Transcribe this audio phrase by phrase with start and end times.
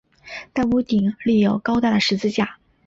[0.51, 2.57] 但屋顶立有高大的十字架。